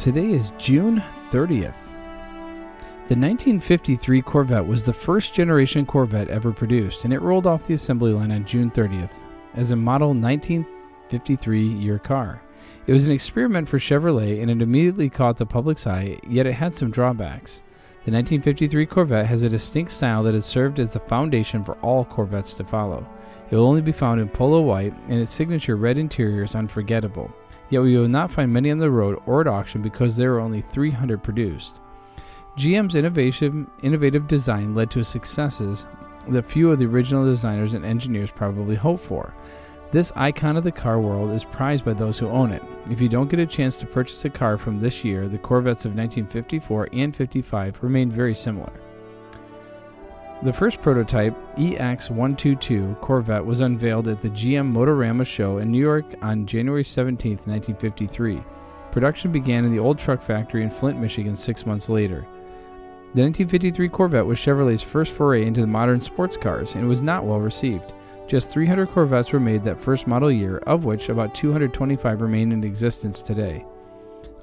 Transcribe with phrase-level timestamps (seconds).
[0.00, 1.76] Today is June 30th.
[3.08, 7.74] The 1953 Corvette was the first generation Corvette ever produced, and it rolled off the
[7.74, 9.12] assembly line on June 30th
[9.52, 12.40] as a model 1953 year car.
[12.86, 16.54] It was an experiment for Chevrolet and it immediately caught the public's eye, yet it
[16.54, 17.58] had some drawbacks.
[18.06, 22.06] The 1953 Corvette has a distinct style that has served as the foundation for all
[22.06, 23.06] Corvettes to follow.
[23.50, 27.30] It will only be found in polo white, and its signature red interior is unforgettable.
[27.70, 30.40] Yet we will not find many on the road or at auction because there are
[30.40, 31.76] only 300 produced.
[32.56, 35.86] GM's innovative, innovative design led to successes
[36.28, 39.32] that few of the original designers and engineers probably hoped for.
[39.92, 42.62] This icon of the car world is prized by those who own it.
[42.90, 45.84] If you don't get a chance to purchase a car from this year, the Corvettes
[45.84, 48.72] of 1954 and 55 remain very similar.
[50.42, 56.06] The first prototype, EX122 Corvette, was unveiled at the GM Motorama show in New York
[56.22, 58.42] on January 17, 1953.
[58.90, 62.26] Production began in the old truck factory in Flint, Michigan, six months later.
[63.12, 67.24] The 1953 Corvette was Chevrolet's first foray into the modern sports cars and was not
[67.24, 67.92] well received.
[68.26, 72.64] Just 300 Corvettes were made that first model year, of which about 225 remain in
[72.64, 73.66] existence today.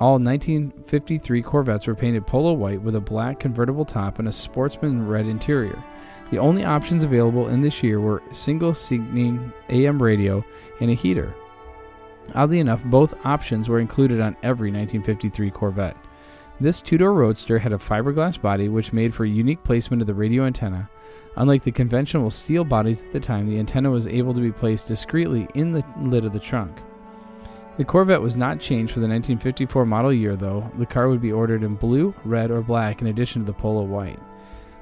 [0.00, 5.06] All 1953 Corvettes were painted polo white with a black convertible top and a sportsman
[5.06, 5.84] red interior.
[6.30, 10.42] The only options available in this year were single signing AM radio
[10.80, 11.34] and a heater.
[12.34, 15.96] Oddly enough, both options were included on every 1953 Corvette.
[16.60, 20.14] This two door roadster had a fiberglass body which made for unique placement of the
[20.14, 20.88] radio antenna.
[21.36, 24.88] Unlike the conventional steel bodies at the time, the antenna was able to be placed
[24.88, 26.80] discreetly in the lid of the trunk.
[27.80, 30.70] The Corvette was not changed for the 1954 model year, though.
[30.76, 33.84] The car would be ordered in blue, red, or black in addition to the polo
[33.84, 34.18] white.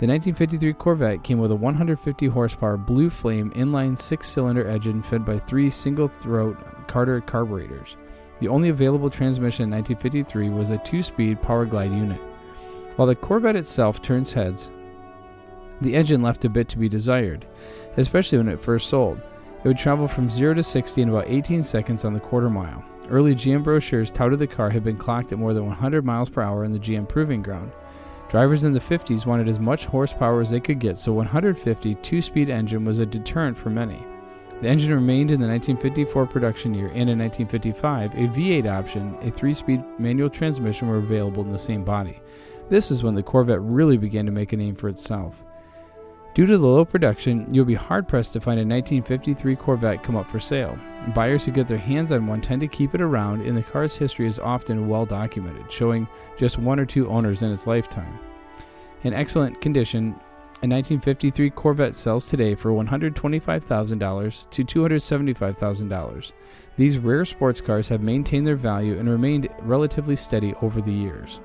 [0.00, 5.24] The 1953 Corvette came with a 150 horsepower blue flame inline six cylinder engine fed
[5.24, 6.58] by three single throat
[6.88, 7.96] Carter carburetors.
[8.40, 12.20] The only available transmission in 1953 was a two speed Powerglide unit.
[12.96, 14.68] While the Corvette itself turns heads,
[15.80, 17.46] the engine left a bit to be desired,
[17.96, 19.20] especially when it first sold.
[19.62, 22.82] It would travel from 0 to 60 in about 18 seconds on the quarter mile.
[23.10, 26.40] Early GM brochures touted the car had been clocked at more than 100 miles per
[26.40, 27.72] hour in the GM Proving Ground.
[28.30, 32.48] Drivers in the 50s wanted as much horsepower as they could get, so 150 two-speed
[32.48, 34.02] engine was a deterrent for many.
[34.62, 39.30] The engine remained in the 1954 production year, and in 1955, a V8 option, a
[39.30, 42.20] three-speed manual transmission were available in the same body.
[42.68, 45.42] This is when the Corvette really began to make a name for itself.
[46.32, 50.16] Due to the low production, you'll be hard pressed to find a 1953 Corvette come
[50.16, 50.78] up for sale.
[51.12, 53.96] Buyers who get their hands on one tend to keep it around, and the car's
[53.96, 58.16] history is often well documented, showing just one or two owners in its lifetime.
[59.02, 60.14] In excellent condition,
[60.62, 66.32] a 1953 Corvette sells today for $125,000 to $275,000.
[66.76, 71.40] These rare sports cars have maintained their value and remained relatively steady over the years.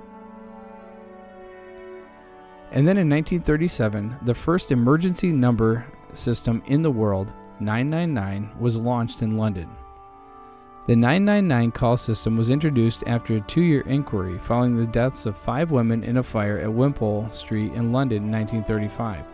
[2.72, 9.22] And then in 1937, the first emergency number system in the world, 999, was launched
[9.22, 9.70] in London.
[10.88, 15.36] The 999 call system was introduced after a two year inquiry following the deaths of
[15.36, 19.26] five women in a fire at Wimpole Street in London in 1935.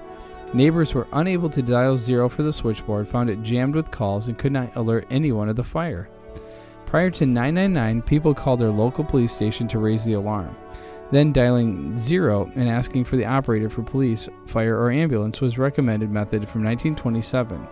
[0.53, 4.37] Neighbors were unable to dial zero for the switchboard, found it jammed with calls, and
[4.37, 6.09] could not alert anyone of the fire.
[6.85, 10.55] Prior to 999, people called their local police station to raise the alarm.
[11.11, 16.09] Then dialing zero and asking for the operator for police, fire, or ambulance was recommended
[16.09, 17.67] method from 1927.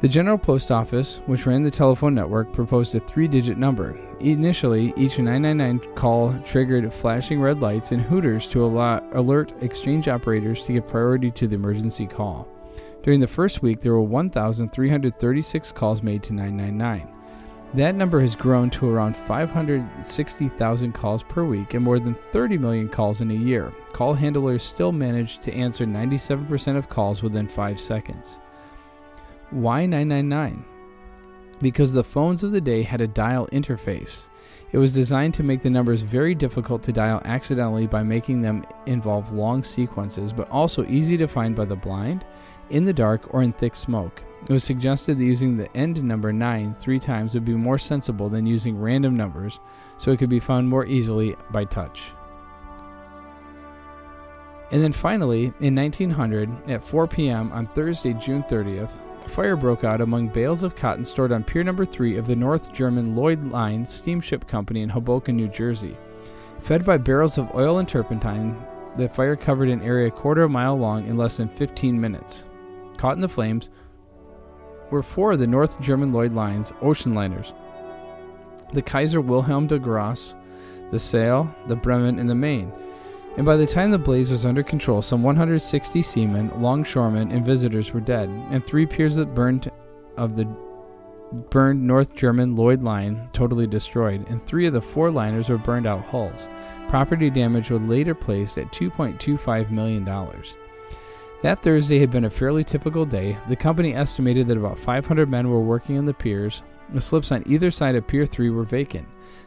[0.00, 3.98] The General Post Office, which ran the telephone network, proposed a three digit number.
[4.20, 10.72] Initially, each 999 call triggered flashing red lights and hooters to alert exchange operators to
[10.72, 12.48] give priority to the emergency call.
[13.02, 17.17] During the first week, there were 1,336 calls made to 999.
[17.74, 22.88] That number has grown to around 560,000 calls per week and more than 30 million
[22.88, 23.72] calls in a year.
[23.92, 28.38] Call handlers still manage to answer 97% of calls within 5 seconds.
[29.50, 30.64] Why 999?
[31.60, 34.28] Because the phones of the day had a dial interface.
[34.72, 38.64] It was designed to make the numbers very difficult to dial accidentally by making them
[38.86, 42.24] involve long sequences, but also easy to find by the blind,
[42.70, 44.22] in the dark, or in thick smoke.
[44.46, 48.28] It was suggested that using the end number 9 three times would be more sensible
[48.28, 49.60] than using random numbers,
[49.96, 52.12] so it could be found more easily by touch.
[54.70, 57.50] And then finally, in 1900, at 4 p.m.
[57.52, 61.64] on Thursday, June 30th, a fire broke out among bales of cotton stored on Pier
[61.64, 65.96] Number 3 of the North German Lloyd Line Steamship Company in Hoboken, New Jersey.
[66.60, 68.56] Fed by barrels of oil and turpentine,
[68.96, 71.98] the fire covered an area a quarter of a mile long in less than 15
[72.00, 72.44] minutes.
[72.96, 73.70] Caught in the flames
[74.90, 77.52] were four of the North German Lloyd Line's ocean liners
[78.74, 80.34] the Kaiser Wilhelm der Grosse,
[80.90, 82.70] the Saale, the Bremen, and the Maine
[83.38, 87.92] and by the time the blaze was under control, some 160 seamen, longshoremen, and visitors
[87.92, 89.70] were dead, and three piers that burned
[90.16, 90.44] of the
[91.48, 95.86] burned North German Lloyd line totally destroyed, and three of the four liners were burned
[95.86, 96.48] out hulls.
[96.88, 100.04] Property damage was later placed at $2.25 million.
[101.40, 103.36] That Thursday had been a fairly typical day.
[103.48, 106.62] The company estimated that about 500 men were working on the piers.
[106.90, 109.06] The slips on either side of Pier 3 were vacant.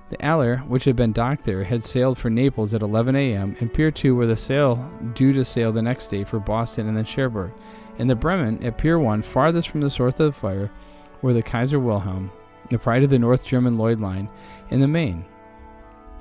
[0.10, 3.74] The Aller, which had been docked there, had sailed for Naples at 11 a.m., and
[3.74, 7.06] Pier 2 were the Saale due to sail the next day for Boston and then
[7.06, 7.52] Cherbourg.
[7.98, 10.72] And the Bremen, at Pier 1, farthest from the source of the fire,
[11.22, 12.32] were the Kaiser Wilhelm,
[12.70, 14.30] the pride of the North German Lloyd Line,
[14.70, 15.26] and the Maine.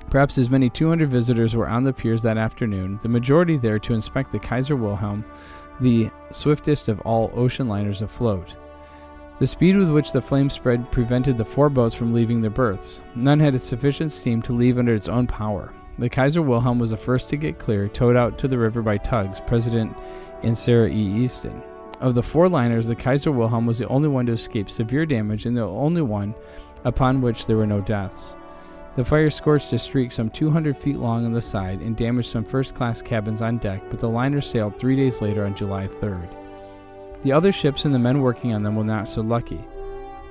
[0.09, 3.93] Perhaps as many 200 visitors were on the piers that afternoon, the majority there to
[3.93, 5.23] inspect the Kaiser Wilhelm,
[5.81, 8.55] the swiftest of all ocean liners afloat.
[9.39, 13.01] The speed with which the flames spread prevented the four boats from leaving their berths.
[13.15, 15.73] None had sufficient steam to leave under its own power.
[15.97, 18.97] The Kaiser Wilhelm was the first to get clear, towed out to the river by
[18.97, 19.95] tugs, President
[20.43, 21.23] and Sarah E.
[21.23, 21.61] Easton.
[21.99, 25.45] Of the four liners, the Kaiser Wilhelm was the only one to escape severe damage
[25.45, 26.35] and the only one
[26.83, 28.35] upon which there were no deaths.
[28.95, 32.43] The fire scorched a streak some 200 feet long on the side and damaged some
[32.43, 36.27] first class cabins on deck, but the liner sailed three days later on July 3rd.
[37.21, 39.63] The other ships and the men working on them were not so lucky.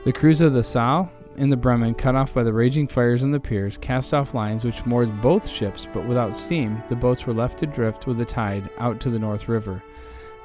[0.04, 3.30] The crews of the Saale and the Bremen, cut off by the raging fires on
[3.30, 7.32] the piers, cast off lines which moored both ships, but without steam, the boats were
[7.32, 9.82] left to drift with the tide out to the North River.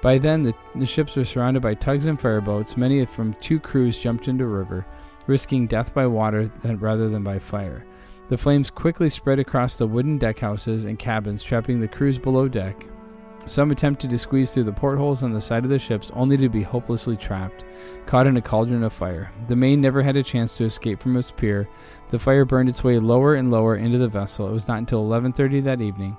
[0.02, 2.78] By then, the, the ships were surrounded by tugs and fireboats.
[2.78, 4.86] Many from two crews jumped into river,
[5.28, 7.86] risking death by water rather than by fire.
[8.30, 12.88] The flames quickly spread across the wooden deckhouses and cabins, trapping the crews below deck.
[13.46, 16.50] Some attempted to squeeze through the portholes on the side of the ships only to
[16.50, 17.64] be hopelessly trapped,
[18.08, 19.32] caught in a cauldron of fire.
[19.48, 21.70] The Maine never had a chance to escape from its pier.
[22.10, 24.50] The fire burned its way lower and lower into the vessel.
[24.50, 26.18] It was not until 11:30 that evening,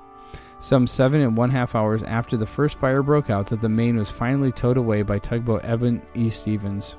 [0.59, 3.97] some seven and one half hours after the first fire broke out, that the Maine
[3.97, 6.31] was finally towed away by tugboat Evan E.
[6.31, 6.97] Stevens.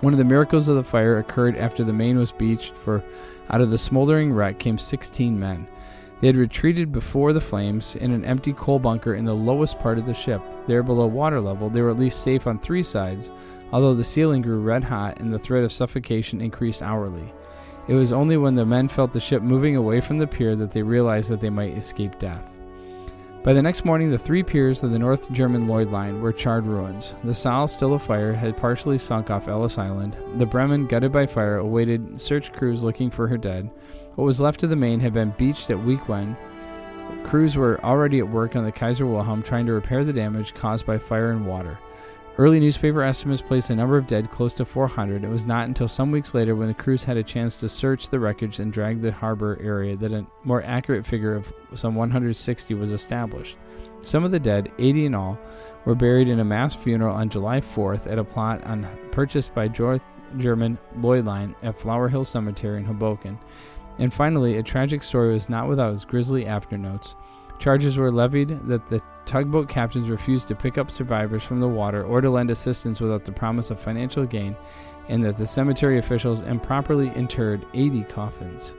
[0.00, 3.04] One of the miracles of the fire occurred after the Maine was beached, for
[3.50, 5.66] out of the smoldering wreck came 16 men.
[6.20, 9.98] They had retreated before the flames in an empty coal bunker in the lowest part
[9.98, 10.42] of the ship.
[10.66, 13.30] There below water level, they were at least safe on three sides,
[13.72, 17.32] although the ceiling grew red hot and the threat of suffocation increased hourly.
[17.88, 20.70] It was only when the men felt the ship moving away from the pier that
[20.70, 22.59] they realized that they might escape death.
[23.42, 26.66] By the next morning, the three piers of the North German Lloyd Line were charred
[26.66, 27.14] ruins.
[27.24, 30.14] The Saale, still afire, had partially sunk off Ellis Island.
[30.36, 33.70] The Bremen, gutted by fire, awaited search crews looking for her dead.
[34.16, 36.36] What was left of the Maine had been beached at Weequahic.
[37.24, 40.84] Crews were already at work on the Kaiser Wilhelm trying to repair the damage caused
[40.84, 41.78] by fire and water.
[42.40, 45.24] Early newspaper estimates placed the number of dead close to 400.
[45.24, 48.08] It was not until some weeks later, when the crews had a chance to search
[48.08, 52.72] the wreckage and drag the harbor area, that a more accurate figure of some 160
[52.72, 53.58] was established.
[54.00, 55.38] Some of the dead, 80 in all,
[55.84, 59.68] were buried in a mass funeral on July 4th at a plot on, purchased by
[59.68, 60.06] North
[60.38, 63.38] German Lloyd Line at Flower Hill Cemetery in Hoboken.
[63.98, 67.16] And finally, a tragic story was not without its grisly afternotes.
[67.60, 72.02] Charges were levied that the tugboat captains refused to pick up survivors from the water
[72.02, 74.56] or to lend assistance without the promise of financial gain,
[75.08, 78.72] and that the cemetery officials improperly interred 80 coffins.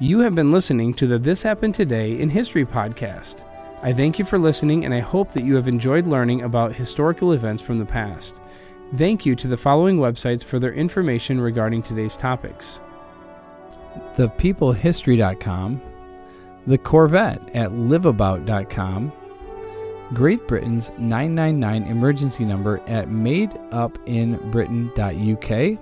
[0.00, 3.44] You have been listening to the This Happened Today in History podcast.
[3.82, 7.32] I thank you for listening, and I hope that you have enjoyed learning about historical
[7.32, 8.40] events from the past.
[8.96, 12.80] Thank you to the following websites for their information regarding today's topics
[14.16, 15.80] ThePeopleHistory.com,
[16.66, 19.12] The Corvette at liveabout.com,
[20.12, 25.78] Great Britain's 999 emergency number at madeupinbritain.uk,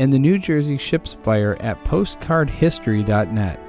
[0.00, 3.60] and the New Jersey Ship's Fire at postcardhistory.net.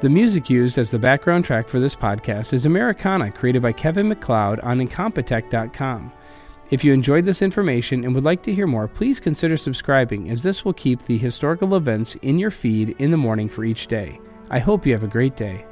[0.00, 4.08] The music used as the background track for this podcast is Americana, created by Kevin
[4.08, 6.12] MacLeod on Incompetech.com.
[6.70, 10.42] If you enjoyed this information and would like to hear more, please consider subscribing, as
[10.42, 14.18] this will keep the historical events in your feed in the morning for each day.
[14.50, 15.66] I hope you have a great day.